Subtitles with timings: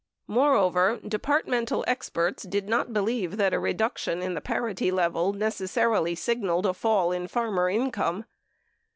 [0.25, 6.65] Moreover, departmental experts did not believe that a reduction in the parity level necessarily signaled
[6.65, 8.25] a fall in farmer income.